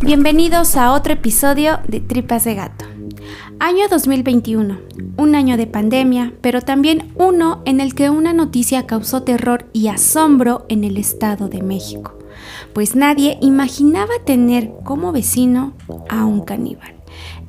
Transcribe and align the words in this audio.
Bienvenidos 0.00 0.76
a 0.76 0.92
otro 0.92 1.12
episodio 1.12 1.80
de 1.88 1.98
Tripas 1.98 2.44
de 2.44 2.54
Gato. 2.54 2.84
Año 3.58 3.88
2021, 3.90 4.78
un 5.16 5.34
año 5.34 5.56
de 5.56 5.66
pandemia, 5.66 6.32
pero 6.40 6.62
también 6.62 7.12
uno 7.16 7.62
en 7.64 7.80
el 7.80 7.96
que 7.96 8.08
una 8.08 8.32
noticia 8.32 8.86
causó 8.86 9.24
terror 9.24 9.68
y 9.72 9.88
asombro 9.88 10.66
en 10.68 10.84
el 10.84 10.98
Estado 10.98 11.48
de 11.48 11.62
México, 11.62 12.16
pues 12.72 12.94
nadie 12.94 13.38
imaginaba 13.40 14.12
tener 14.24 14.70
como 14.84 15.10
vecino 15.10 15.74
a 16.08 16.24
un 16.24 16.42
caníbal. 16.42 16.94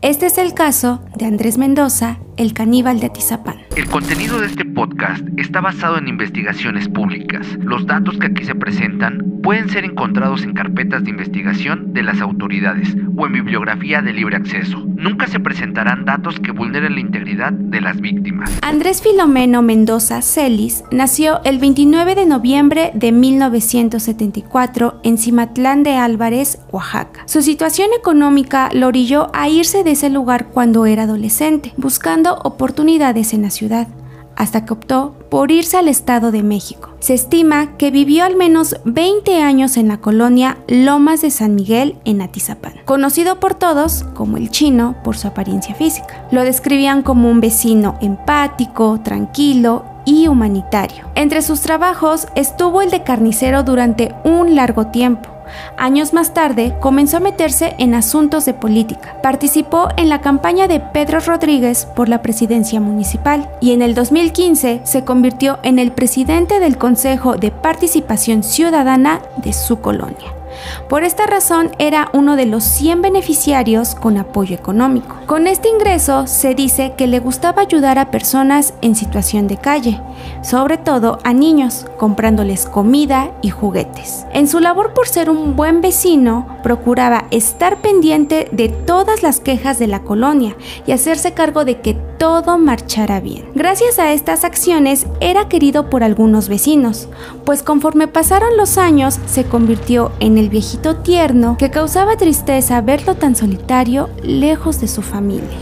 Este 0.01 0.25
es 0.25 0.39
el 0.39 0.55
caso 0.55 1.01
de 1.15 1.25
Andrés 1.25 1.59
Mendoza, 1.59 2.17
el 2.39 2.53
caníbal 2.53 3.01
de 3.01 3.07
Atizapán. 3.07 3.57
El 3.75 3.87
contenido 3.87 4.39
de 4.39 4.47
este 4.47 4.63
podcast 4.63 5.23
está 5.35 5.59
basado 5.59 5.97
en 5.97 6.07
investigaciones 6.07 6.87
públicas. 6.87 7.45
Los 7.59 7.85
datos 7.85 8.17
que 8.17 8.27
aquí 8.27 8.45
se 8.45 8.55
presentan 8.55 9.39
pueden 9.43 9.69
ser 9.69 9.83
encontrados 9.83 10.43
en 10.43 10.53
carpetas 10.53 11.03
de 11.03 11.09
investigación 11.09 11.93
de 11.93 12.01
las 12.01 12.21
autoridades 12.21 12.95
o 13.17 13.25
en 13.25 13.33
bibliografía 13.33 14.01
de 14.01 14.13
libre 14.13 14.37
acceso. 14.37 14.81
Nunca 14.95 15.27
se 15.27 15.39
presentarán 15.39 16.05
datos 16.05 16.39
que 16.39 16.51
vulneren 16.51 16.95
la 16.95 17.01
integridad 17.01 17.51
de 17.51 17.81
las 17.81 17.99
víctimas. 17.99 18.57
Andrés 18.61 19.01
Filomeno 19.01 19.61
Mendoza 19.61 20.21
Celis 20.21 20.83
nació 20.91 21.41
el 21.43 21.59
29 21.59 22.15
de 22.15 22.25
noviembre 22.25 22.91
de 22.93 23.11
1974 23.11 25.01
en 25.03 25.17
Cimatlán 25.17 25.83
de 25.83 25.95
Álvarez, 25.95 26.59
Oaxaca. 26.71 27.23
Su 27.25 27.41
situación 27.41 27.89
económica 27.97 28.69
lo 28.73 28.87
orilló 28.87 29.29
a 29.33 29.49
irse 29.49 29.83
de 29.83 29.91
ese 29.91 30.09
lugar 30.09 30.47
cuando 30.47 30.85
era 30.85 31.03
adolescente, 31.03 31.73
buscando 31.77 32.28
oportunidades 32.35 33.33
en 33.33 33.41
la 33.41 33.49
ciudad, 33.49 33.87
hasta 34.35 34.63
que 34.63 34.73
optó 34.73 35.15
por 35.29 35.51
irse 35.51 35.77
al 35.77 35.89
Estado 35.89 36.31
de 36.31 36.43
México. 36.43 36.89
Se 36.99 37.13
estima 37.13 37.77
que 37.77 37.91
vivió 37.91 38.23
al 38.23 38.37
menos 38.37 38.77
20 38.85 39.41
años 39.41 39.75
en 39.75 39.89
la 39.89 39.97
colonia 39.97 40.57
Lomas 40.67 41.21
de 41.21 41.29
San 41.29 41.55
Miguel 41.55 41.97
en 42.05 42.21
Atizapán, 42.21 42.73
conocido 42.85 43.39
por 43.39 43.53
todos 43.53 44.05
como 44.15 44.37
el 44.37 44.49
chino 44.49 44.95
por 45.03 45.17
su 45.17 45.27
apariencia 45.27 45.75
física. 45.75 46.25
Lo 46.31 46.43
describían 46.43 47.03
como 47.03 47.29
un 47.29 47.41
vecino 47.41 47.97
empático, 48.01 49.01
tranquilo 49.03 49.83
y 50.05 50.27
humanitario. 50.27 51.05
Entre 51.15 51.41
sus 51.41 51.59
trabajos 51.59 52.27
estuvo 52.35 52.81
el 52.81 52.91
de 52.91 53.03
carnicero 53.03 53.63
durante 53.63 54.15
un 54.23 54.55
largo 54.55 54.87
tiempo 54.87 55.29
Años 55.77 56.13
más 56.13 56.33
tarde 56.33 56.75
comenzó 56.79 57.17
a 57.17 57.21
meterse 57.21 57.75
en 57.77 57.93
asuntos 57.93 58.45
de 58.45 58.53
política. 58.53 59.15
Participó 59.21 59.89
en 59.97 60.09
la 60.09 60.21
campaña 60.21 60.67
de 60.67 60.79
Pedro 60.79 61.19
Rodríguez 61.19 61.85
por 61.85 62.09
la 62.09 62.21
presidencia 62.21 62.79
municipal 62.79 63.49
y 63.61 63.71
en 63.71 63.81
el 63.81 63.95
2015 63.95 64.81
se 64.83 65.03
convirtió 65.03 65.59
en 65.63 65.79
el 65.79 65.91
presidente 65.91 66.59
del 66.59 66.77
Consejo 66.77 67.35
de 67.37 67.51
Participación 67.51 68.43
Ciudadana 68.43 69.21
de 69.37 69.53
su 69.53 69.79
colonia. 69.81 70.38
Por 70.87 71.03
esta 71.03 71.25
razón 71.25 71.71
era 71.79 72.09
uno 72.13 72.35
de 72.35 72.45
los 72.45 72.63
100 72.63 73.01
beneficiarios 73.01 73.95
con 73.95 74.17
apoyo 74.17 74.55
económico. 74.55 75.15
Con 75.25 75.47
este 75.47 75.69
ingreso 75.69 76.27
se 76.27 76.55
dice 76.55 76.93
que 76.97 77.07
le 77.07 77.19
gustaba 77.19 77.61
ayudar 77.61 77.99
a 77.99 78.11
personas 78.11 78.73
en 78.81 78.95
situación 78.95 79.47
de 79.47 79.57
calle, 79.57 80.01
sobre 80.41 80.77
todo 80.77 81.19
a 81.23 81.33
niños, 81.33 81.85
comprándoles 81.97 82.65
comida 82.65 83.31
y 83.41 83.49
juguetes. 83.49 84.25
En 84.33 84.47
su 84.47 84.59
labor 84.59 84.93
por 84.93 85.07
ser 85.07 85.29
un 85.29 85.55
buen 85.55 85.81
vecino, 85.81 86.47
procuraba 86.63 87.25
estar 87.31 87.81
pendiente 87.81 88.47
de 88.51 88.69
todas 88.69 89.23
las 89.23 89.39
quejas 89.39 89.79
de 89.79 89.87
la 89.87 90.01
colonia 90.01 90.55
y 90.85 90.91
hacerse 90.91 91.33
cargo 91.33 91.65
de 91.65 91.81
que 91.81 91.93
todo 91.93 92.57
marchara 92.57 93.19
bien. 93.19 93.45
Gracias 93.55 93.97
a 93.97 94.11
estas 94.11 94.43
acciones 94.43 95.05
era 95.21 95.47
querido 95.47 95.89
por 95.89 96.03
algunos 96.03 96.49
vecinos, 96.49 97.07
pues 97.45 97.63
conforme 97.63 98.07
pasaron 98.07 98.57
los 98.57 98.77
años 98.77 99.19
se 99.25 99.45
convirtió 99.45 100.11
en 100.19 100.37
el 100.37 100.48
viejito 100.49 100.97
tierno 100.97 101.57
que 101.57 101.69
causaba 101.69 102.17
tristeza 102.17 102.81
verlo 102.81 103.15
tan 103.15 103.35
solitario 103.35 104.09
lejos 104.23 104.81
de 104.81 104.87
su 104.87 105.01
familia. 105.01 105.57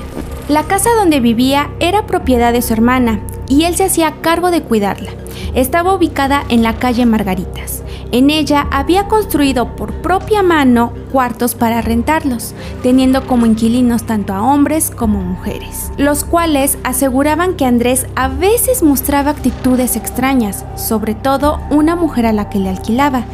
La 0.50 0.64
casa 0.64 0.90
donde 0.98 1.20
vivía 1.20 1.70
era 1.80 2.08
propiedad 2.08 2.54
de 2.54 2.62
su 2.62 2.74
hermana 2.74 3.20
y 3.50 3.64
él 3.66 3.76
se 3.76 3.84
hacía 3.84 4.22
cargo 4.22 4.50
de 4.50 4.64
cuidarla. 4.64 5.12
Estaba 5.54 5.94
ubicada 5.94 6.44
en 6.50 6.64
la 6.64 6.78
calle 6.78 7.06
Margaritas. 7.06 7.84
En 8.12 8.30
ella 8.30 8.68
había 8.72 9.10
construido 9.10 9.76
por 9.76 9.94
propia 9.96 10.42
mano 10.42 10.94
cuartos 11.12 11.56
para 11.56 11.82
rentarlos, 11.82 12.54
teniendo 12.82 13.28
como 13.28 13.46
inquilinos 13.46 14.06
tanto 14.06 14.34
a 14.34 14.42
hombres 14.42 14.92
como 14.92 15.20
mujeres, 15.20 15.92
los 15.98 16.24
cuales 16.24 16.78
aseguraban 16.86 17.56
que 17.56 17.66
Andrés 17.66 18.08
a 18.16 18.30
veces 18.30 18.82
mostraba 18.82 19.32
actitudes 19.32 19.98
extrañas, 19.98 20.64
sobre 20.76 21.16
todo 21.16 21.60
una 21.70 21.98
mujer 21.98 22.26
a 22.26 22.32
la 22.32 22.50
que 22.50 22.60
le 22.60 22.70
alquilaba, 22.70 23.26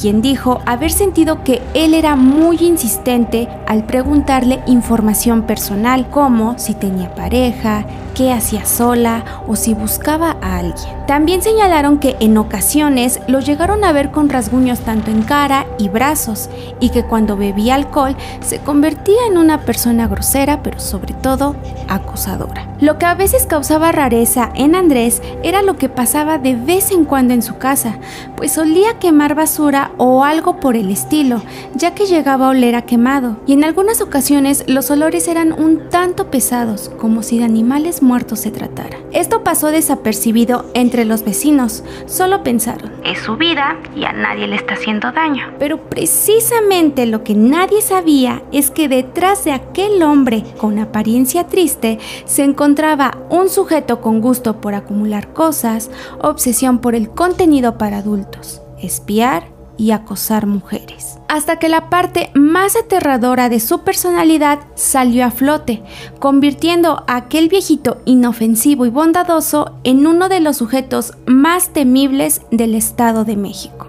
quien 0.00 0.22
dijo 0.22 0.60
haber 0.64 0.92
sentido 0.92 1.42
que 1.42 1.60
él 1.74 1.94
era 1.94 2.16
muy 2.16 2.56
insistente 2.60 3.48
al 3.66 3.84
preguntarle 3.84 4.60
información 4.66 5.42
personal 5.42 6.08
como 6.08 6.58
si 6.58 6.74
tenía 6.74 7.14
pareja, 7.14 7.84
qué 8.14 8.32
hacía 8.32 8.64
sola 8.64 9.24
o 9.46 9.56
si 9.56 9.74
buscaba 9.74 10.36
a 10.40 10.58
alguien. 10.58 10.88
También 11.06 11.40
señalaron 11.40 11.98
que 11.98 12.16
en 12.20 12.36
ocasiones 12.36 13.20
lo 13.28 13.40
llegaron 13.40 13.84
a 13.84 13.92
ver 13.92 14.10
con 14.10 14.28
rasguños 14.28 14.80
tanto 14.80 15.10
en 15.10 15.22
cara 15.22 15.66
y 15.78 15.88
brazos 15.88 16.50
y 16.80 16.90
que 16.90 17.04
cuando 17.04 17.36
bebía 17.36 17.74
alcohol 17.76 18.16
se 18.40 18.58
convertía 18.58 19.26
en 19.28 19.38
una 19.38 19.60
persona 19.62 20.08
grosera 20.08 20.62
pero 20.62 20.80
sobre 20.80 21.14
todo 21.14 21.56
acosadora. 21.88 22.68
Lo 22.80 22.98
que 22.98 23.06
a 23.06 23.14
veces 23.14 23.46
causaba 23.46 23.92
rareza 23.92 24.50
en 24.54 24.74
Andrés 24.74 25.22
era 25.42 25.62
lo 25.62 25.76
que 25.76 25.88
pasaba 25.88 26.38
de 26.38 26.54
vez 26.54 26.90
en 26.90 27.04
cuando 27.04 27.34
en 27.34 27.42
su 27.42 27.56
casa, 27.56 27.98
pues 28.36 28.52
solía 28.52 28.98
quemar 28.98 29.34
basura 29.34 29.87
o 29.96 30.24
algo 30.24 30.60
por 30.60 30.76
el 30.76 30.90
estilo, 30.90 31.42
ya 31.74 31.94
que 31.94 32.06
llegaba 32.06 32.46
a 32.46 32.50
oler 32.50 32.76
a 32.76 32.82
quemado, 32.82 33.36
y 33.46 33.54
en 33.54 33.64
algunas 33.64 34.00
ocasiones 34.00 34.64
los 34.66 34.90
olores 34.90 35.28
eran 35.28 35.52
un 35.52 35.88
tanto 35.88 36.30
pesados, 36.30 36.90
como 36.98 37.22
si 37.22 37.38
de 37.38 37.44
animales 37.44 38.02
muertos 38.02 38.40
se 38.40 38.50
tratara. 38.50 38.98
Esto 39.12 39.42
pasó 39.42 39.68
desapercibido 39.68 40.66
entre 40.74 41.04
los 41.04 41.24
vecinos, 41.24 41.82
solo 42.06 42.42
pensaron, 42.42 42.92
es 43.04 43.18
su 43.20 43.36
vida 43.36 43.78
y 43.96 44.04
a 44.04 44.12
nadie 44.12 44.46
le 44.46 44.56
está 44.56 44.74
haciendo 44.74 45.12
daño. 45.12 45.46
Pero 45.58 45.88
precisamente 45.88 47.06
lo 47.06 47.24
que 47.24 47.34
nadie 47.34 47.80
sabía 47.80 48.42
es 48.52 48.70
que 48.70 48.88
detrás 48.88 49.44
de 49.44 49.52
aquel 49.52 50.02
hombre 50.02 50.44
con 50.58 50.78
apariencia 50.78 51.46
triste 51.46 51.98
se 52.24 52.44
encontraba 52.44 53.18
un 53.30 53.48
sujeto 53.48 54.00
con 54.00 54.20
gusto 54.20 54.60
por 54.60 54.74
acumular 54.74 55.32
cosas, 55.32 55.90
obsesión 56.20 56.78
por 56.78 56.94
el 56.94 57.10
contenido 57.10 57.78
para 57.78 57.98
adultos, 57.98 58.62
espiar 58.80 59.57
y 59.78 59.92
acosar 59.92 60.46
mujeres. 60.46 61.18
Hasta 61.28 61.58
que 61.58 61.70
la 61.70 61.88
parte 61.88 62.30
más 62.34 62.76
aterradora 62.76 63.48
de 63.48 63.60
su 63.60 63.80
personalidad 63.80 64.58
salió 64.74 65.24
a 65.24 65.30
flote, 65.30 65.82
convirtiendo 66.18 67.04
a 67.06 67.16
aquel 67.16 67.48
viejito 67.48 68.02
inofensivo 68.04 68.84
y 68.84 68.90
bondadoso 68.90 69.72
en 69.84 70.06
uno 70.06 70.28
de 70.28 70.40
los 70.40 70.58
sujetos 70.58 71.14
más 71.26 71.70
temibles 71.72 72.42
del 72.50 72.74
Estado 72.74 73.24
de 73.24 73.36
México. 73.36 73.88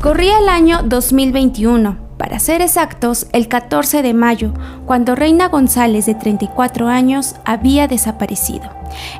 Corría 0.00 0.38
el 0.38 0.48
año 0.48 0.80
2021, 0.84 2.01
para 2.22 2.38
ser 2.38 2.62
exactos, 2.62 3.26
el 3.32 3.48
14 3.48 4.00
de 4.00 4.14
mayo, 4.14 4.54
cuando 4.86 5.16
Reina 5.16 5.48
González, 5.48 6.06
de 6.06 6.14
34 6.14 6.86
años, 6.86 7.34
había 7.44 7.88
desaparecido. 7.88 8.70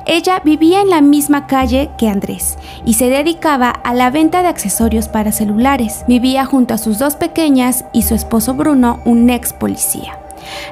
Ella 0.06 0.40
vivía 0.44 0.82
en 0.82 0.88
la 0.88 1.00
misma 1.00 1.48
calle 1.48 1.90
que 1.98 2.08
Andrés 2.08 2.58
y 2.86 2.94
se 2.94 3.08
dedicaba 3.08 3.70
a 3.70 3.92
la 3.92 4.10
venta 4.10 4.42
de 4.42 4.48
accesorios 4.48 5.08
para 5.08 5.32
celulares. 5.32 6.04
Vivía 6.06 6.44
junto 6.44 6.74
a 6.74 6.78
sus 6.78 7.00
dos 7.00 7.16
pequeñas 7.16 7.86
y 7.92 8.02
su 8.02 8.14
esposo 8.14 8.54
Bruno, 8.54 9.00
un 9.04 9.28
ex 9.30 9.52
policía. 9.52 10.21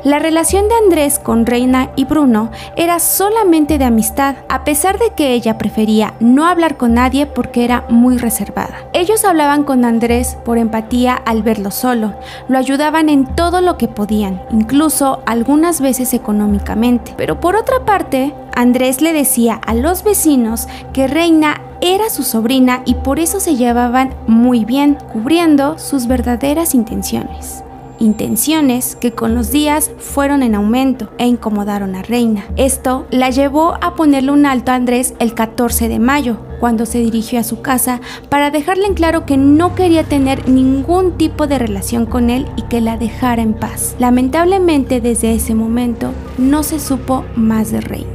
La 0.05 0.19
relación 0.19 0.69
de 0.69 0.75
Andrés 0.75 1.19
con 1.19 1.47
Reina 1.47 1.91
y 1.97 2.05
Bruno 2.05 2.51
era 2.77 2.99
solamente 2.99 3.79
de 3.79 3.85
amistad, 3.85 4.37
a 4.49 4.65
pesar 4.65 4.99
de 4.99 5.11
que 5.15 5.33
ella 5.33 5.59
prefería 5.59 6.15
no 6.21 6.47
hablar 6.47 6.77
con 6.77 6.95
nadie 6.95 7.27
porque 7.27 7.65
era 7.65 7.85
muy 7.89 8.19
reservada. 8.19 8.75
Ellos 8.93 9.25
hablaban 9.25 9.65
con 9.65 9.85
Andrés 9.85 10.37
por 10.45 10.59
empatía 10.59 11.15
al 11.15 11.43
verlo 11.43 11.71
solo, 11.71 12.15
lo 12.49 12.59
ayudaban 12.59 13.09
en 13.09 13.27
todo 13.27 13.61
lo 13.61 13.77
que 13.77 13.89
podían, 13.89 14.43
incluso 14.51 15.23
algunas 15.27 15.81
veces 15.81 16.15
económicamente. 16.15 17.15
Pero 17.17 17.41
por 17.41 17.57
otra 17.57 17.85
parte, 17.85 18.35
Andrés 18.55 19.01
le 19.01 19.13
decía 19.13 19.61
a 19.67 19.75
los 19.75 20.03
vecinos 20.03 20.69
que 20.93 21.07
Reina 21.07 21.63
era 21.81 22.11
su 22.11 22.23
sobrina 22.23 22.83
y 22.85 22.95
por 22.95 23.19
eso 23.19 23.41
se 23.41 23.57
llevaban 23.57 24.15
muy 24.27 24.65
bien, 24.65 24.99
cubriendo 25.13 25.79
sus 25.79 26.07
verdaderas 26.07 26.75
intenciones 26.75 27.65
intenciones 28.01 28.97
que 28.97 29.13
con 29.13 29.35
los 29.35 29.53
días 29.53 29.91
fueron 29.99 30.43
en 30.43 30.57
aumento 30.57 31.11
e 31.19 31.27
incomodaron 31.27 31.95
a 31.95 32.03
Reina. 32.03 32.47
Esto 32.57 33.07
la 33.11 33.31
llevó 33.31 33.75
a 33.81 33.95
ponerle 33.95 34.33
un 34.33 34.47
alto 34.47 34.73
a 34.73 34.75
Andrés 34.75 35.15
el 35.21 35.35
14 35.35 35.89
de 35.89 35.99
mayo, 36.01 36.39
cuando 36.59 36.87
se 36.87 36.99
dirigió 36.99 37.39
a 37.39 37.45
su 37.45 37.63
casa 37.63 38.01
para 38.29 38.51
dejarle 38.51 38.87
en 38.87 38.95
claro 38.95 39.25
que 39.25 39.37
no 39.37 39.75
quería 39.75 40.05
tener 40.05 40.49
ningún 40.49 41.17
tipo 41.17 41.47
de 41.47 41.59
relación 41.59 42.07
con 42.07 42.31
él 42.31 42.47
y 42.57 42.63
que 42.63 42.81
la 42.81 42.97
dejara 42.97 43.43
en 43.43 43.55
paz. 43.55 43.95
Lamentablemente 43.99 45.01
desde 45.01 45.35
ese 45.35 45.55
momento 45.55 46.13
no 46.39 46.63
se 46.63 46.81
supo 46.81 47.25
más 47.37 47.71
de 47.71 47.81
Reina. 47.81 48.11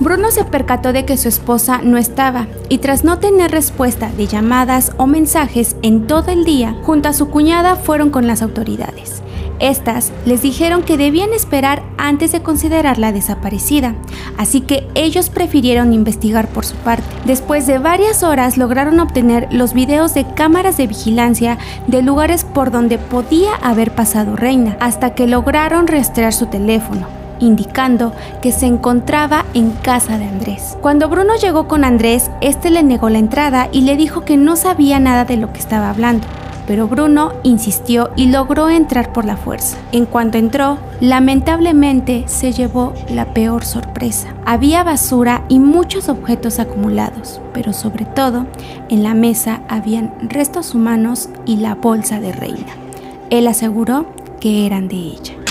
Bruno 0.00 0.30
se 0.30 0.44
percató 0.44 0.92
de 0.92 1.04
que 1.04 1.16
su 1.16 1.28
esposa 1.28 1.80
no 1.82 1.98
estaba 1.98 2.46
y 2.68 2.78
tras 2.78 3.04
no 3.04 3.18
tener 3.18 3.50
respuesta 3.50 4.10
de 4.16 4.26
llamadas 4.26 4.92
o 4.96 5.06
mensajes 5.06 5.76
en 5.82 6.06
todo 6.06 6.30
el 6.30 6.44
día, 6.44 6.76
junto 6.82 7.08
a 7.08 7.12
su 7.12 7.28
cuñada 7.28 7.76
fueron 7.76 8.10
con 8.10 8.26
las 8.26 8.42
autoridades. 8.42 9.22
Estas 9.58 10.12
les 10.26 10.42
dijeron 10.42 10.82
que 10.82 10.98
debían 10.98 11.32
esperar 11.32 11.82
antes 11.96 12.32
de 12.32 12.42
considerarla 12.42 13.12
desaparecida, 13.12 13.94
así 14.36 14.60
que 14.60 14.86
ellos 14.94 15.30
prefirieron 15.30 15.94
investigar 15.94 16.48
por 16.48 16.66
su 16.66 16.74
parte. 16.76 17.04
Después 17.24 17.66
de 17.66 17.78
varias 17.78 18.22
horas 18.22 18.58
lograron 18.58 19.00
obtener 19.00 19.48
los 19.50 19.72
videos 19.72 20.12
de 20.12 20.26
cámaras 20.34 20.76
de 20.76 20.86
vigilancia 20.86 21.58
de 21.86 22.02
lugares 22.02 22.44
por 22.44 22.70
donde 22.70 22.98
podía 22.98 23.54
haber 23.62 23.94
pasado 23.94 24.36
Reina, 24.36 24.76
hasta 24.78 25.14
que 25.14 25.26
lograron 25.26 25.86
rastrear 25.86 26.34
su 26.34 26.46
teléfono 26.46 27.25
indicando 27.40 28.12
que 28.42 28.52
se 28.52 28.66
encontraba 28.66 29.44
en 29.54 29.70
casa 29.70 30.18
de 30.18 30.26
Andrés. 30.26 30.76
Cuando 30.80 31.08
Bruno 31.08 31.34
llegó 31.36 31.68
con 31.68 31.84
Andrés, 31.84 32.30
este 32.40 32.70
le 32.70 32.82
negó 32.82 33.08
la 33.08 33.18
entrada 33.18 33.68
y 33.72 33.82
le 33.82 33.96
dijo 33.96 34.24
que 34.24 34.36
no 34.36 34.56
sabía 34.56 34.98
nada 34.98 35.24
de 35.24 35.36
lo 35.36 35.52
que 35.52 35.60
estaba 35.60 35.90
hablando 35.90 36.26
pero 36.66 36.88
Bruno 36.88 37.32
insistió 37.42 38.10
y 38.16 38.26
logró 38.26 38.68
entrar 38.68 39.12
por 39.12 39.24
la 39.24 39.36
fuerza. 39.36 39.76
En 39.92 40.04
cuanto 40.04 40.38
entró, 40.38 40.78
lamentablemente 41.00 42.24
se 42.26 42.52
llevó 42.52 42.92
la 43.08 43.32
peor 43.32 43.64
sorpresa. 43.64 44.34
Había 44.44 44.82
basura 44.82 45.44
y 45.48 45.60
muchos 45.60 46.08
objetos 46.08 46.58
acumulados, 46.58 47.40
pero 47.54 47.72
sobre 47.72 48.04
todo 48.04 48.46
en 48.88 49.02
la 49.02 49.14
mesa 49.14 49.60
habían 49.68 50.12
restos 50.20 50.74
humanos 50.74 51.28
y 51.44 51.56
la 51.56 51.76
bolsa 51.76 52.20
de 52.20 52.32
Reina. 52.32 52.74
Él 53.30 53.46
aseguró 53.46 54.06
que 54.40 54.66
eran 54.66 54.88
de 54.88 54.96
ella. 54.96 55.45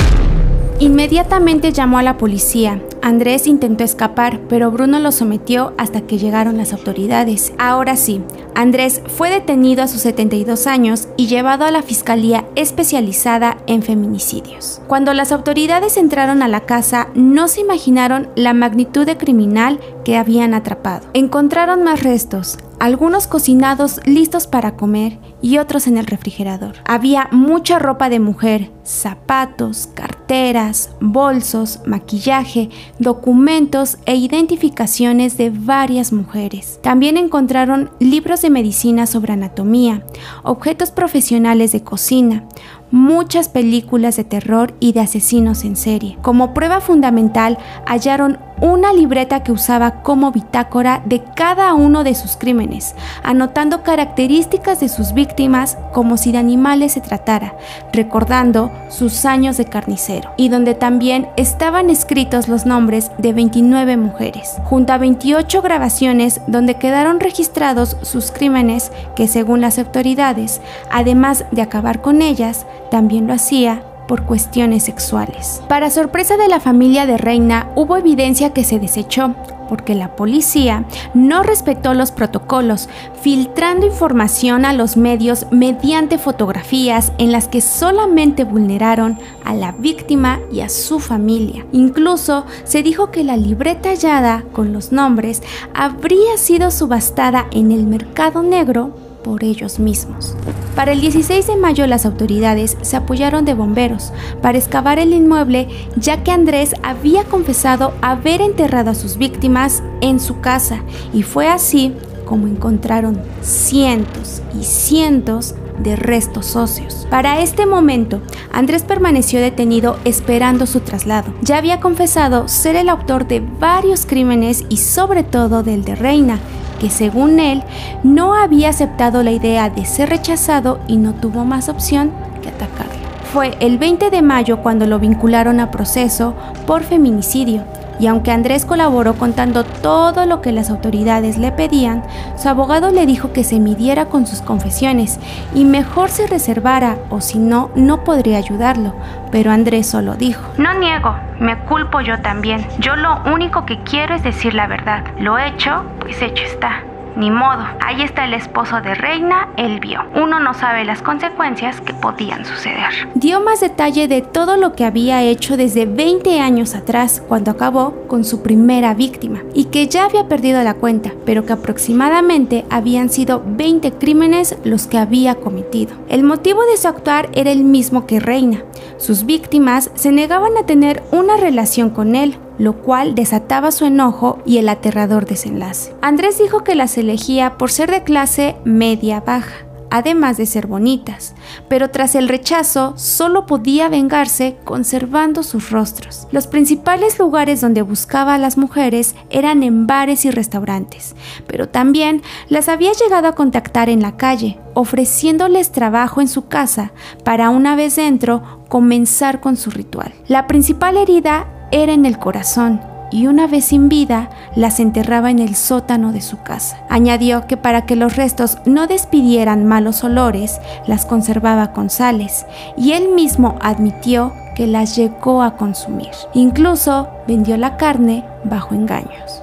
Inmediatamente 0.79 1.71
llamó 1.71 1.99
a 1.99 2.03
la 2.03 2.17
policía. 2.17 2.81
Andrés 3.01 3.47
intentó 3.47 3.85
escapar, 3.85 4.41
pero 4.49 4.71
Bruno 4.71 4.99
lo 4.99 5.13
sometió 5.13 5.73
hasta 5.77 6.01
que 6.01 6.17
llegaron 6.17 6.57
las 6.57 6.73
autoridades. 6.73 7.53
Ahora 7.57 7.95
sí, 7.95 8.21
Andrés 8.55 9.01
fue 9.07 9.29
detenido 9.29 9.83
a 9.83 9.87
sus 9.87 10.01
72 10.01 10.67
años 10.67 11.07
y 11.15 11.27
llevado 11.27 11.63
a 11.63 11.71
la 11.71 11.81
Fiscalía 11.81 12.45
especializada 12.55 13.57
en 13.67 13.83
feminicidios. 13.83 14.81
Cuando 14.87 15.13
las 15.13 15.31
autoridades 15.31 15.95
entraron 15.95 16.41
a 16.41 16.49
la 16.49 16.61
casa, 16.61 17.07
no 17.13 17.47
se 17.47 17.61
imaginaron 17.61 18.27
la 18.35 18.53
magnitud 18.53 19.05
de 19.05 19.15
criminal 19.15 19.79
que 20.05 20.15
habían 20.15 20.53
atrapado. 20.53 21.07
Encontraron 21.13 21.83
más 21.83 22.03
restos, 22.03 22.57
algunos 22.79 23.27
cocinados 23.27 23.99
listos 24.05 24.47
para 24.47 24.77
comer 24.77 25.17
y 25.41 25.57
otros 25.57 25.87
en 25.87 25.97
el 25.97 26.05
refrigerador. 26.05 26.75
Había 26.85 27.27
mucha 27.31 27.79
ropa 27.79 28.09
de 28.09 28.19
mujer, 28.19 28.71
zapatos, 28.83 29.87
carteras, 29.93 30.91
bolsos, 31.01 31.81
maquillaje, 31.85 32.69
documentos 32.99 33.97
e 34.05 34.15
identificaciones 34.15 35.37
de 35.37 35.49
varias 35.49 36.13
mujeres. 36.13 36.79
También 36.81 37.17
encontraron 37.17 37.89
libros 37.99 38.41
de 38.41 38.49
medicina 38.49 39.07
sobre 39.07 39.33
anatomía, 39.33 40.05
objetos 40.43 40.91
profesionales 40.91 41.71
de 41.71 41.83
cocina, 41.83 42.45
muchas 42.91 43.49
películas 43.49 44.15
de 44.15 44.23
terror 44.23 44.73
y 44.79 44.93
de 44.93 45.01
asesinos 45.01 45.63
en 45.63 45.75
serie. 45.75 46.17
Como 46.21 46.53
prueba 46.53 46.81
fundamental 46.81 47.57
hallaron 47.85 48.39
una 48.61 48.93
libreta 48.93 49.43
que 49.43 49.51
usaba 49.51 50.01
como 50.03 50.31
bitácora 50.31 51.01
de 51.05 51.23
cada 51.23 51.73
uno 51.73 52.03
de 52.03 52.15
sus 52.15 52.37
crímenes, 52.37 52.95
anotando 53.23 53.83
características 53.83 54.79
de 54.79 54.89
sus 54.89 55.13
víctimas 55.13 55.77
como 55.93 56.17
si 56.17 56.31
de 56.31 56.37
animales 56.37 56.93
se 56.93 57.01
tratara, 57.01 57.55
recordando 57.93 58.71
sus 58.89 59.25
años 59.25 59.57
de 59.57 59.65
carnicero, 59.65 60.31
y 60.37 60.49
donde 60.49 60.73
también 60.73 61.27
estaban 61.35 61.89
escritos 61.89 62.47
los 62.47 62.65
nombres 62.65 63.11
de 63.17 63.33
29 63.33 63.97
mujeres, 63.97 64.55
junto 64.63 64.93
a 64.93 64.97
28 64.97 65.61
grabaciones 65.61 66.41
donde 66.47 66.75
quedaron 66.75 67.19
registrados 67.19 67.97
sus 68.01 68.31
crímenes 68.31 68.91
que 69.15 69.27
según 69.27 69.61
las 69.61 69.79
autoridades, 69.79 70.61
además 70.91 71.45
de 71.51 71.61
acabar 71.61 72.01
con 72.01 72.21
ellas, 72.21 72.65
también 72.89 73.27
lo 73.27 73.33
hacía 73.33 73.83
por 74.07 74.23
cuestiones 74.23 74.83
sexuales. 74.83 75.61
Para 75.67 75.89
sorpresa 75.89 76.37
de 76.37 76.47
la 76.47 76.59
familia 76.59 77.05
de 77.05 77.17
Reina, 77.17 77.69
hubo 77.75 77.97
evidencia 77.97 78.53
que 78.53 78.63
se 78.63 78.79
desechó, 78.79 79.35
porque 79.67 79.95
la 79.95 80.15
policía 80.15 80.85
no 81.13 81.43
respetó 81.43 81.93
los 81.93 82.11
protocolos, 82.11 82.89
filtrando 83.21 83.85
información 83.85 84.65
a 84.65 84.73
los 84.73 84.97
medios 84.97 85.47
mediante 85.51 86.17
fotografías 86.17 87.11
en 87.17 87.31
las 87.31 87.47
que 87.47 87.61
solamente 87.61 88.43
vulneraron 88.43 89.17
a 89.43 89.53
la 89.53 89.71
víctima 89.71 90.39
y 90.51 90.61
a 90.61 90.69
su 90.69 90.99
familia. 90.99 91.65
Incluso 91.71 92.45
se 92.63 92.83
dijo 92.83 93.11
que 93.11 93.23
la 93.23 93.37
libreta 93.37 93.89
hallada 93.89 94.43
con 94.51 94.73
los 94.73 94.91
nombres 94.91 95.41
habría 95.73 96.37
sido 96.37 96.71
subastada 96.71 97.47
en 97.51 97.71
el 97.71 97.85
mercado 97.85 98.43
negro 98.43 99.04
por 99.25 99.43
ellos 99.43 99.79
mismos. 99.79 100.35
Para 100.75 100.91
el 100.91 101.01
16 101.01 101.47
de 101.47 101.55
mayo 101.55 101.87
las 101.87 102.05
autoridades 102.05 102.77
se 102.81 102.95
apoyaron 102.95 103.43
de 103.43 103.55
bomberos 103.55 104.13
para 104.43 104.59
excavar 104.59 104.99
el 104.99 105.13
inmueble 105.13 105.67
ya 105.95 106.23
que 106.23 106.31
Andrés 106.31 106.75
había 106.83 107.23
confesado 107.23 107.93
haber 108.03 108.39
enterrado 108.39 108.91
a 108.91 108.95
sus 108.95 109.17
víctimas 109.17 109.81
en 110.01 110.19
su 110.19 110.41
casa 110.41 110.83
y 111.11 111.23
fue 111.23 111.47
así 111.47 111.93
como 112.25 112.47
encontraron 112.47 113.19
cientos 113.41 114.43
y 114.59 114.63
cientos 114.63 115.55
de 115.79 115.95
restos 115.95 116.55
óseos. 116.55 117.07
Para 117.09 117.41
este 117.41 117.65
momento, 117.65 118.21
Andrés 118.53 118.83
permaneció 118.83 119.41
detenido 119.41 119.97
esperando 120.05 120.67
su 120.67 120.81
traslado. 120.81 121.33
Ya 121.41 121.57
había 121.57 121.79
confesado 121.79 122.47
ser 122.47 122.75
el 122.75 122.89
autor 122.89 123.27
de 123.27 123.41
varios 123.59 124.05
crímenes 124.05 124.63
y 124.69 124.77
sobre 124.77 125.23
todo 125.23 125.63
del 125.63 125.83
de 125.83 125.95
Reina, 125.95 126.39
que 126.79 126.89
según 126.89 127.39
él 127.39 127.63
no 128.03 128.33
había 128.33 128.69
aceptado 128.69 129.23
la 129.23 129.31
idea 129.31 129.69
de 129.69 129.85
ser 129.85 130.09
rechazado 130.09 130.79
y 130.87 130.97
no 130.97 131.13
tuvo 131.13 131.45
más 131.45 131.69
opción 131.69 132.11
que 132.41 132.49
atacarlo. 132.49 132.93
Fue 133.31 133.57
el 133.59 133.77
20 133.77 134.09
de 134.09 134.21
mayo 134.21 134.61
cuando 134.61 134.85
lo 134.85 134.99
vincularon 134.99 135.59
a 135.59 135.71
proceso 135.71 136.35
por 136.65 136.83
feminicidio 136.83 137.63
y 137.99 138.07
aunque 138.07 138.31
Andrés 138.31 138.65
colaboró 138.65 139.13
contando 139.13 139.63
todo 139.63 140.25
lo 140.25 140.41
que 140.41 140.51
las 140.51 140.69
autoridades 140.69 141.37
le 141.37 141.51
pedían, 141.51 142.03
su 142.37 142.49
abogado 142.49 142.91
le 142.91 143.05
dijo 143.05 143.31
que 143.33 143.43
se 143.43 143.59
midiera 143.59 144.05
con 144.05 144.25
sus 144.25 144.41
confesiones 144.41 145.19
y 145.53 145.65
mejor 145.65 146.09
se 146.09 146.27
reservara 146.27 146.97
o 147.09 147.21
si 147.21 147.39
no, 147.39 147.69
no 147.75 148.03
podría 148.03 148.37
ayudarlo. 148.37 148.93
Pero 149.31 149.51
Andrés 149.51 149.87
solo 149.87 150.15
dijo, 150.15 150.41
no 150.57 150.73
niego, 150.73 151.15
me 151.39 151.57
culpo 151.65 152.01
yo 152.01 152.19
también. 152.21 152.65
Yo 152.79 152.95
lo 152.95 153.21
único 153.33 153.65
que 153.65 153.79
quiero 153.83 154.15
es 154.15 154.23
decir 154.23 154.53
la 154.53 154.67
verdad. 154.67 155.03
Lo 155.19 155.37
hecho, 155.37 155.83
pues 155.99 156.21
hecho 156.21 156.43
está. 156.43 156.83
Ni 157.15 157.31
modo, 157.31 157.63
ahí 157.85 158.01
está 158.01 158.25
el 158.25 158.33
esposo 158.33 158.81
de 158.81 158.93
Reina, 158.93 159.47
él 159.55 159.79
vio. 159.79 160.01
Uno 160.15 160.41
no 160.41 160.53
sabe 160.53 160.83
las 160.83 161.01
consecuencias 161.01 161.79
que 161.79 161.93
podían 161.93 162.43
suceder. 162.43 162.91
Dio 163.15 163.39
más 163.39 163.61
detalle 163.61 164.09
de 164.09 164.21
todo 164.21 164.57
lo 164.57 164.73
que 164.73 164.83
había 164.83 165.23
hecho 165.23 165.55
desde 165.55 165.85
20 165.85 166.41
años 166.41 166.75
atrás, 166.75 167.23
cuando 167.25 167.51
acabó 167.51 167.93
con 168.07 168.25
su 168.25 168.41
primera 168.41 168.93
víctima, 168.93 169.39
y 169.53 169.65
que 169.65 169.87
ya 169.87 170.05
había 170.05 170.27
perdido 170.27 170.61
la 170.63 170.73
cuenta, 170.73 171.13
pero 171.25 171.45
que 171.45 171.53
aproximadamente 171.53 172.65
habían 172.69 173.09
sido 173.09 173.41
20 173.45 173.93
crímenes 173.93 174.57
los 174.65 174.87
que 174.87 174.97
había 174.97 175.35
cometido. 175.35 175.95
El 176.09 176.23
motivo 176.23 176.63
de 176.65 176.75
su 176.75 176.89
actuar 176.89 177.29
era 177.33 177.51
el 177.51 177.63
mismo 177.63 178.05
que 178.05 178.19
Reina. 178.19 178.59
Sus 178.97 179.25
víctimas 179.25 179.89
se 179.93 180.11
negaban 180.11 180.57
a 180.57 180.65
tener 180.65 181.01
una 181.11 181.37
relación 181.37 181.91
con 181.91 182.15
él, 182.15 182.37
lo 182.57 182.81
cual 182.81 183.15
desataba 183.15 183.71
su 183.71 183.85
enojo 183.85 184.39
y 184.45 184.57
el 184.57 184.69
aterrador 184.69 185.25
desenlace. 185.25 185.93
Andrés 186.01 186.37
dijo 186.37 186.63
que 186.63 186.75
las 186.75 186.97
elegía 186.97 187.57
por 187.57 187.71
ser 187.71 187.91
de 187.91 188.03
clase 188.03 188.55
media-baja, 188.65 189.65
además 189.89 190.37
de 190.37 190.45
ser 190.45 190.67
bonitas, 190.67 191.35
pero 191.69 191.89
tras 191.89 192.15
el 192.15 192.27
rechazo 192.27 192.93
solo 192.97 193.45
podía 193.45 193.87
vengarse 193.87 194.57
conservando 194.63 195.43
sus 195.43 195.69
rostros. 195.69 196.27
Los 196.31 196.47
principales 196.47 197.17
lugares 197.19 197.61
donde 197.61 197.81
buscaba 197.81 198.33
a 198.33 198.37
las 198.37 198.57
mujeres 198.57 199.15
eran 199.29 199.63
en 199.63 199.87
bares 199.87 200.25
y 200.25 200.31
restaurantes, 200.31 201.15
pero 201.47 201.69
también 201.69 202.21
las 202.49 202.67
había 202.67 202.91
llegado 202.93 203.27
a 203.27 203.35
contactar 203.35 203.89
en 203.89 204.01
la 204.01 204.17
calle, 204.17 204.59
ofreciéndoles 204.73 205.71
trabajo 205.71 206.19
en 206.19 206.27
su 206.27 206.47
casa 206.47 206.91
para 207.23 207.49
una 207.49 207.75
vez 207.75 207.95
dentro 207.95 208.65
comenzar 208.67 209.39
con 209.39 209.55
su 209.55 209.69
ritual. 209.69 210.13
La 210.27 210.47
principal 210.47 210.97
herida 210.97 211.47
era 211.71 211.93
en 211.93 212.05
el 212.05 212.17
corazón 212.17 212.81
y 213.11 213.27
una 213.27 213.47
vez 213.47 213.65
sin 213.65 213.87
vida 213.87 214.29
las 214.55 214.79
enterraba 214.79 215.31
en 215.31 215.39
el 215.39 215.55
sótano 215.55 216.11
de 216.11 216.21
su 216.21 216.41
casa. 216.41 216.77
Añadió 216.89 217.47
que 217.47 217.57
para 217.57 217.85
que 217.85 217.95
los 217.95 218.15
restos 218.15 218.57
no 218.65 218.87
despidieran 218.87 219.65
malos 219.65 220.03
olores, 220.03 220.59
las 220.87 221.05
conservaba 221.05 221.71
con 221.71 221.89
sales 221.89 222.45
y 222.77 222.91
él 222.91 223.09
mismo 223.09 223.57
admitió 223.61 224.33
que 224.55 224.67
las 224.67 224.95
llegó 224.95 225.43
a 225.43 225.55
consumir. 225.57 226.11
Incluso 226.33 227.09
vendió 227.27 227.57
la 227.57 227.77
carne 227.77 228.25
bajo 228.43 228.73
engaños. 228.73 229.39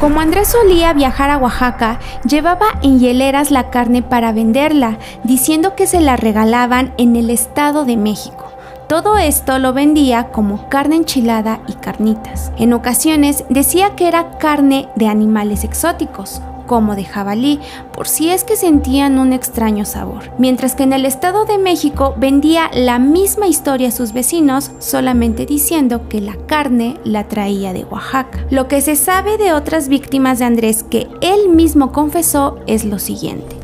Como 0.00 0.20
Andrés 0.20 0.48
solía 0.48 0.92
viajar 0.92 1.30
a 1.30 1.38
Oaxaca, 1.38 1.98
llevaba 2.24 2.66
en 2.82 3.00
hieleras 3.00 3.50
la 3.50 3.70
carne 3.70 4.00
para 4.00 4.30
venderla, 4.30 4.98
diciendo 5.24 5.74
que 5.74 5.88
se 5.88 6.00
la 6.00 6.16
regalaban 6.16 6.94
en 6.98 7.16
el 7.16 7.30
Estado 7.30 7.84
de 7.84 7.96
México 7.96 8.47
Todo 8.88 9.18
esto 9.18 9.58
lo 9.58 9.74
vendía 9.74 10.30
como 10.32 10.70
carne 10.70 10.96
enchilada 10.96 11.60
y 11.68 11.74
carnitas. 11.74 12.52
En 12.56 12.72
ocasiones 12.72 13.44
decía 13.50 13.94
que 13.96 14.08
era 14.08 14.38
carne 14.38 14.88
de 14.96 15.08
animales 15.08 15.62
exóticos, 15.62 16.40
como 16.66 16.96
de 16.96 17.04
jabalí, 17.04 17.60
por 17.92 18.08
si 18.08 18.30
es 18.30 18.44
que 18.44 18.56
sentían 18.56 19.18
un 19.18 19.34
extraño 19.34 19.84
sabor. 19.84 20.30
Mientras 20.38 20.74
que 20.74 20.84
en 20.84 20.94
el 20.94 21.04
Estado 21.04 21.44
de 21.44 21.58
México 21.58 22.14
vendía 22.16 22.70
la 22.72 22.98
misma 22.98 23.46
historia 23.46 23.88
a 23.88 23.92
sus 23.92 24.14
vecinos, 24.14 24.70
solamente 24.78 25.44
diciendo 25.44 26.08
que 26.08 26.22
la 26.22 26.36
carne 26.46 26.96
la 27.04 27.24
traía 27.24 27.74
de 27.74 27.84
Oaxaca. 27.84 28.46
Lo 28.48 28.68
que 28.68 28.80
se 28.80 28.96
sabe 28.96 29.36
de 29.36 29.52
otras 29.52 29.88
víctimas 29.88 30.38
de 30.38 30.46
Andrés 30.46 30.82
que 30.82 31.08
él 31.20 31.50
mismo 31.50 31.92
confesó 31.92 32.56
es 32.66 32.86
lo 32.86 32.98
siguiente. 32.98 33.54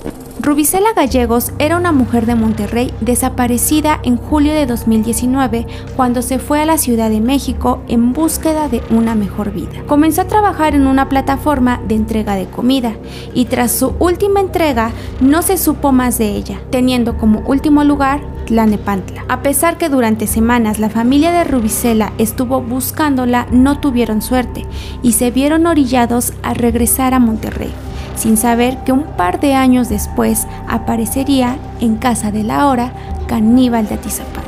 Rubicela 0.44 0.92
Gallegos 0.92 1.52
era 1.58 1.78
una 1.78 1.90
mujer 1.90 2.26
de 2.26 2.34
Monterrey 2.34 2.92
desaparecida 3.00 3.98
en 4.02 4.18
julio 4.18 4.52
de 4.52 4.66
2019 4.66 5.66
cuando 5.96 6.20
se 6.20 6.38
fue 6.38 6.60
a 6.60 6.66
la 6.66 6.76
Ciudad 6.76 7.08
de 7.08 7.22
México 7.22 7.82
en 7.88 8.12
búsqueda 8.12 8.68
de 8.68 8.82
una 8.90 9.14
mejor 9.14 9.52
vida. 9.52 9.82
Comenzó 9.86 10.20
a 10.20 10.26
trabajar 10.26 10.74
en 10.74 10.86
una 10.86 11.08
plataforma 11.08 11.80
de 11.88 11.94
entrega 11.94 12.34
de 12.34 12.44
comida 12.44 12.92
y 13.32 13.46
tras 13.46 13.72
su 13.72 13.94
última 13.98 14.40
entrega 14.40 14.90
no 15.18 15.40
se 15.40 15.56
supo 15.56 15.92
más 15.92 16.18
de 16.18 16.32
ella, 16.32 16.60
teniendo 16.68 17.16
como 17.16 17.40
último 17.46 17.82
lugar 17.82 18.20
Tlanepantla. 18.44 19.24
A 19.30 19.40
pesar 19.40 19.78
que 19.78 19.88
durante 19.88 20.26
semanas 20.26 20.78
la 20.78 20.90
familia 20.90 21.32
de 21.32 21.44
Rubicela 21.44 22.12
estuvo 22.18 22.60
buscándola, 22.60 23.46
no 23.50 23.80
tuvieron 23.80 24.20
suerte 24.20 24.66
y 25.02 25.12
se 25.12 25.30
vieron 25.30 25.66
orillados 25.66 26.34
a 26.42 26.52
regresar 26.52 27.14
a 27.14 27.18
Monterrey 27.18 27.72
sin 28.16 28.37
saber 28.37 28.78
que 28.78 28.92
un 28.92 29.04
par 29.04 29.40
de 29.40 29.54
años 29.54 29.88
después 29.88 30.47
aparecería 30.68 31.56
en 31.80 31.97
casa 31.97 32.30
de 32.30 32.42
la 32.42 32.68
hora 32.68 32.92
caníbal 33.26 33.88
de 33.88 33.94
Atizapán. 33.94 34.44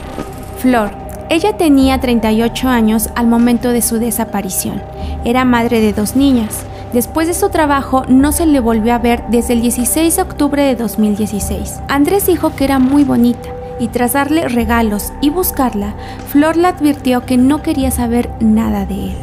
Flor. 0.58 0.90
Ella 1.28 1.56
tenía 1.56 2.00
38 2.00 2.68
años 2.68 3.10
al 3.16 3.26
momento 3.26 3.70
de 3.70 3.82
su 3.82 3.98
desaparición. 3.98 4.80
Era 5.24 5.44
madre 5.44 5.80
de 5.80 5.92
dos 5.92 6.14
niñas. 6.14 6.64
Después 6.92 7.26
de 7.26 7.34
su 7.34 7.48
trabajo 7.50 8.04
no 8.08 8.30
se 8.30 8.46
le 8.46 8.60
volvió 8.60 8.94
a 8.94 8.98
ver 8.98 9.24
desde 9.28 9.54
el 9.54 9.60
16 9.60 10.16
de 10.16 10.22
octubre 10.22 10.62
de 10.62 10.76
2016. 10.76 11.80
Andrés 11.88 12.26
dijo 12.26 12.54
que 12.54 12.64
era 12.64 12.78
muy 12.78 13.02
bonita 13.02 13.48
y 13.80 13.88
tras 13.88 14.12
darle 14.12 14.48
regalos 14.48 15.12
y 15.20 15.30
buscarla, 15.30 15.94
Flor 16.28 16.56
le 16.56 16.68
advirtió 16.68 17.26
que 17.26 17.36
no 17.36 17.60
quería 17.60 17.90
saber 17.90 18.30
nada 18.40 18.86
de 18.86 18.94
él. 18.94 19.16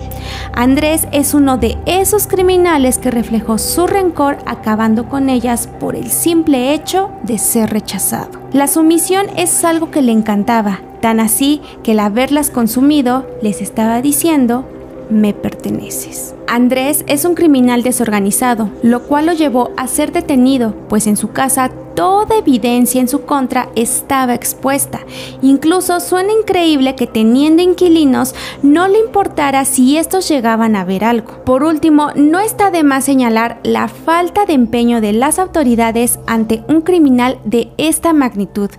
Andrés 0.54 1.06
es 1.12 1.34
uno 1.34 1.56
de 1.56 1.78
esos 1.86 2.26
criminales 2.26 2.98
que 2.98 3.10
reflejó 3.10 3.58
su 3.58 3.86
rencor 3.86 4.38
acabando 4.46 5.08
con 5.08 5.28
ellas 5.28 5.68
por 5.78 5.94
el 5.94 6.10
simple 6.10 6.74
hecho 6.74 7.10
de 7.22 7.38
ser 7.38 7.70
rechazado. 7.70 8.30
La 8.52 8.66
sumisión 8.66 9.26
es 9.36 9.64
algo 9.64 9.90
que 9.90 10.02
le 10.02 10.12
encantaba, 10.12 10.80
tan 11.00 11.20
así 11.20 11.60
que 11.82 11.92
el 11.92 12.00
haberlas 12.00 12.50
consumido 12.50 13.26
les 13.42 13.60
estaba 13.60 14.02
diciendo 14.02 14.64
me 15.10 15.32
perteneces. 15.32 16.34
Andrés 16.46 17.04
es 17.06 17.24
un 17.24 17.34
criminal 17.34 17.82
desorganizado, 17.82 18.70
lo 18.82 19.02
cual 19.04 19.26
lo 19.26 19.32
llevó 19.32 19.70
a 19.76 19.86
ser 19.86 20.12
detenido, 20.12 20.74
pues 20.88 21.06
en 21.06 21.16
su 21.16 21.30
casa 21.30 21.70
toda 21.98 22.36
evidencia 22.36 23.00
en 23.00 23.08
su 23.08 23.22
contra 23.22 23.70
estaba 23.74 24.32
expuesta. 24.32 25.00
Incluso 25.42 25.98
suena 25.98 26.32
increíble 26.32 26.94
que 26.94 27.08
teniendo 27.08 27.60
inquilinos 27.60 28.36
no 28.62 28.86
le 28.86 29.00
importara 29.00 29.64
si 29.64 29.96
estos 29.96 30.28
llegaban 30.28 30.76
a 30.76 30.84
ver 30.84 31.02
algo. 31.02 31.42
Por 31.44 31.64
último, 31.64 32.12
no 32.14 32.38
está 32.38 32.70
de 32.70 32.84
más 32.84 33.04
señalar 33.04 33.58
la 33.64 33.88
falta 33.88 34.46
de 34.46 34.52
empeño 34.52 35.00
de 35.00 35.12
las 35.12 35.40
autoridades 35.40 36.20
ante 36.28 36.62
un 36.68 36.82
criminal 36.82 37.40
de 37.44 37.72
esta 37.78 38.12
magnitud. 38.12 38.70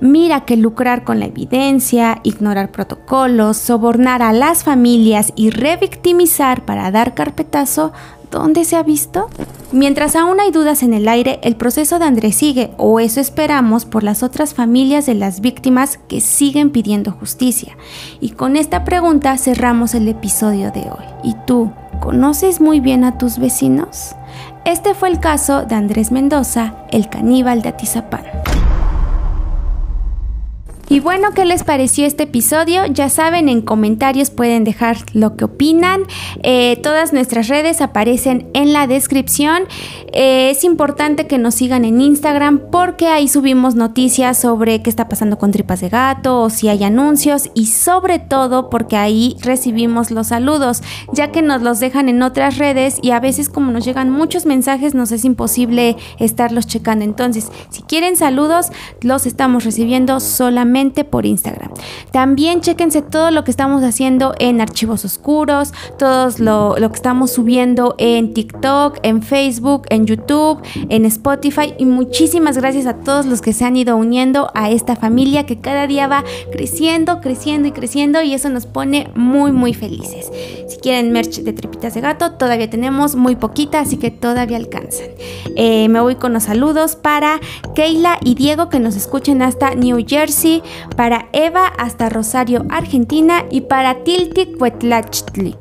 Mira 0.00 0.44
que 0.44 0.56
lucrar 0.56 1.02
con 1.02 1.18
la 1.18 1.26
evidencia, 1.26 2.20
ignorar 2.22 2.70
protocolos, 2.70 3.56
sobornar 3.56 4.22
a 4.22 4.32
las 4.32 4.62
familias 4.62 5.32
y 5.34 5.50
revictimizar 5.50 6.64
para 6.64 6.92
dar 6.92 7.14
carpetazo 7.14 7.92
¿Dónde 8.30 8.64
se 8.64 8.76
ha 8.76 8.82
visto? 8.82 9.28
Mientras 9.72 10.16
aún 10.16 10.40
hay 10.40 10.50
dudas 10.50 10.82
en 10.82 10.92
el 10.92 11.08
aire, 11.08 11.40
el 11.42 11.56
proceso 11.56 11.98
de 11.98 12.04
Andrés 12.04 12.36
sigue, 12.36 12.72
o 12.76 13.00
eso 13.00 13.20
esperamos 13.20 13.84
por 13.84 14.02
las 14.02 14.22
otras 14.22 14.54
familias 14.54 15.06
de 15.06 15.14
las 15.14 15.40
víctimas 15.40 15.98
que 16.08 16.20
siguen 16.20 16.70
pidiendo 16.70 17.12
justicia. 17.12 17.76
Y 18.20 18.30
con 18.30 18.56
esta 18.56 18.84
pregunta 18.84 19.36
cerramos 19.38 19.94
el 19.94 20.08
episodio 20.08 20.70
de 20.72 20.80
hoy. 20.80 21.04
¿Y 21.22 21.34
tú, 21.46 21.72
conoces 22.00 22.60
muy 22.60 22.80
bien 22.80 23.04
a 23.04 23.18
tus 23.18 23.38
vecinos? 23.38 24.14
Este 24.64 24.94
fue 24.94 25.08
el 25.08 25.20
caso 25.20 25.62
de 25.62 25.74
Andrés 25.74 26.12
Mendoza, 26.12 26.74
el 26.90 27.08
caníbal 27.08 27.62
de 27.62 27.70
Atizapán. 27.70 28.24
Y 30.90 31.00
bueno, 31.00 31.32
¿qué 31.34 31.44
les 31.44 31.64
pareció 31.64 32.06
este 32.06 32.22
episodio? 32.22 32.86
Ya 32.86 33.10
saben, 33.10 33.50
en 33.50 33.60
comentarios 33.60 34.30
pueden 34.30 34.64
dejar 34.64 34.96
lo 35.12 35.36
que 35.36 35.44
opinan. 35.44 36.04
Eh, 36.42 36.80
todas 36.82 37.12
nuestras 37.12 37.48
redes 37.48 37.82
aparecen 37.82 38.48
en 38.54 38.72
la 38.72 38.86
descripción. 38.86 39.64
Eh, 40.14 40.48
es 40.50 40.64
importante 40.64 41.26
que 41.26 41.36
nos 41.36 41.56
sigan 41.56 41.84
en 41.84 42.00
Instagram 42.00 42.70
porque 42.72 43.08
ahí 43.08 43.28
subimos 43.28 43.74
noticias 43.74 44.40
sobre 44.40 44.80
qué 44.80 44.88
está 44.88 45.10
pasando 45.10 45.36
con 45.36 45.50
tripas 45.50 45.82
de 45.82 45.90
gato 45.90 46.40
o 46.40 46.48
si 46.48 46.70
hay 46.70 46.82
anuncios 46.84 47.50
y 47.52 47.66
sobre 47.66 48.18
todo 48.18 48.70
porque 48.70 48.96
ahí 48.96 49.36
recibimos 49.42 50.10
los 50.10 50.28
saludos, 50.28 50.82
ya 51.12 51.30
que 51.30 51.42
nos 51.42 51.60
los 51.60 51.80
dejan 51.80 52.08
en 52.08 52.22
otras 52.22 52.56
redes 52.56 52.98
y 53.02 53.10
a 53.10 53.20
veces 53.20 53.50
como 53.50 53.72
nos 53.72 53.84
llegan 53.84 54.08
muchos 54.08 54.46
mensajes 54.46 54.94
nos 54.94 55.12
es 55.12 55.26
imposible 55.26 55.98
estarlos 56.18 56.66
checando. 56.66 57.04
Entonces, 57.04 57.50
si 57.68 57.82
quieren 57.82 58.16
saludos, 58.16 58.68
los 59.02 59.26
estamos 59.26 59.64
recibiendo 59.64 60.18
solamente 60.20 60.77
por 61.10 61.26
Instagram. 61.26 61.70
También 62.12 62.60
chequense 62.60 63.02
todo 63.02 63.32
lo 63.32 63.42
que 63.42 63.50
estamos 63.50 63.82
haciendo 63.82 64.34
en 64.38 64.60
archivos 64.60 65.04
oscuros, 65.04 65.72
todo 65.98 66.28
lo, 66.38 66.76
lo 66.78 66.88
que 66.90 66.94
estamos 66.94 67.32
subiendo 67.32 67.96
en 67.98 68.32
TikTok, 68.32 68.98
en 69.02 69.22
Facebook, 69.22 69.82
en 69.90 70.06
YouTube, 70.06 70.60
en 70.88 71.04
Spotify 71.04 71.74
y 71.78 71.84
muchísimas 71.84 72.56
gracias 72.56 72.86
a 72.86 72.94
todos 72.94 73.26
los 73.26 73.40
que 73.40 73.52
se 73.52 73.64
han 73.64 73.76
ido 73.76 73.96
uniendo 73.96 74.50
a 74.54 74.70
esta 74.70 74.94
familia 74.94 75.46
que 75.46 75.58
cada 75.58 75.88
día 75.88 76.06
va 76.06 76.22
creciendo, 76.52 77.20
creciendo 77.20 77.68
y 77.68 77.72
creciendo 77.72 78.22
y 78.22 78.34
eso 78.34 78.48
nos 78.48 78.66
pone 78.66 79.10
muy 79.16 79.50
muy 79.50 79.74
felices. 79.74 80.30
Si 80.68 80.76
quieren 80.78 81.10
merch 81.10 81.40
de 81.40 81.52
trepitas 81.52 81.94
de 81.94 82.00
gato, 82.00 82.32
todavía 82.32 82.70
tenemos 82.70 83.16
muy 83.16 83.34
poquita, 83.34 83.80
así 83.80 83.96
que 83.96 84.10
todavía 84.10 84.56
alcanzan. 84.56 85.08
Eh, 85.56 85.88
me 85.88 86.00
voy 86.00 86.14
con 86.14 86.32
los 86.32 86.44
saludos 86.44 86.94
para 86.94 87.40
Keila 87.74 88.18
y 88.24 88.34
Diego 88.34 88.68
que 88.68 88.78
nos 88.78 88.94
escuchen 88.94 89.42
hasta 89.42 89.74
New 89.74 90.04
Jersey, 90.06 90.62
para 90.96 91.28
Eva 91.32 91.66
hasta 91.66 92.08
Rosario, 92.08 92.64
Argentina 92.70 93.44
y 93.50 93.62
para 93.62 94.04
Tilti 94.04 94.52
Cuetlachtli 94.52 95.56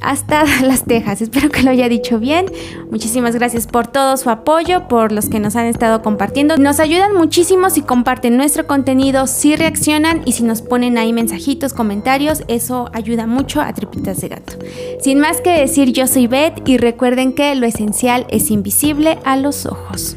hasta 0.00 0.44
Las 0.62 0.84
Tejas. 0.84 1.22
Espero 1.22 1.48
que 1.50 1.62
lo 1.62 1.70
haya 1.70 1.88
dicho 1.88 2.18
bien. 2.18 2.46
Muchísimas 2.90 3.34
gracias 3.34 3.66
por 3.66 3.86
todo 3.86 4.16
su 4.16 4.30
apoyo, 4.30 4.88
por 4.88 5.12
los 5.12 5.28
que 5.28 5.40
nos 5.40 5.56
han 5.56 5.66
estado 5.66 6.02
compartiendo. 6.02 6.56
Nos 6.56 6.80
ayudan 6.80 7.14
muchísimo 7.14 7.70
si 7.70 7.82
comparten 7.82 8.36
nuestro 8.36 8.66
contenido, 8.66 9.26
si 9.26 9.56
reaccionan 9.56 10.22
y 10.24 10.32
si 10.32 10.42
nos 10.42 10.62
ponen 10.62 10.98
ahí 10.98 11.12
mensajitos, 11.12 11.72
comentarios. 11.72 12.42
Eso 12.48 12.90
ayuda 12.92 13.26
mucho 13.26 13.60
a 13.60 13.72
Tripitas 13.72 14.20
de 14.20 14.28
Gato. 14.28 14.54
Sin 15.00 15.20
más 15.20 15.40
que 15.40 15.50
decir, 15.50 15.92
yo 15.92 16.06
soy 16.06 16.26
Beth 16.26 16.66
y 16.68 16.76
recuerden 16.76 17.32
que 17.32 17.54
lo 17.54 17.66
esencial 17.66 18.26
es 18.30 18.50
invisible 18.50 19.18
a 19.24 19.36
los 19.36 19.66
ojos. 19.66 20.16